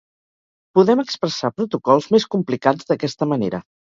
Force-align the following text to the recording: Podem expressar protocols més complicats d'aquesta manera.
Podem 0.77 1.01
expressar 1.03 1.51
protocols 1.59 2.09
més 2.15 2.27
complicats 2.37 2.89
d'aquesta 2.91 3.31
manera. 3.35 3.63